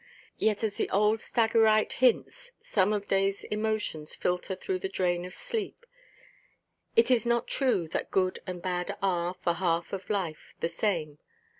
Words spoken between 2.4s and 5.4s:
some of dayʼs emotions filter through the strain of